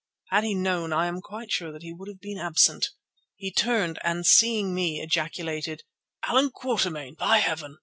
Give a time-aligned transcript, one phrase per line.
[0.31, 2.87] Had he known I am quite sure that he would have been absent.
[3.35, 5.83] He turned, and seeing me, ejaculated:
[6.23, 7.77] "Allan Quatermain, by heaven!"